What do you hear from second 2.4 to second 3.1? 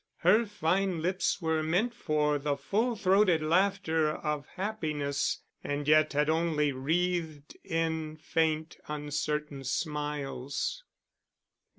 full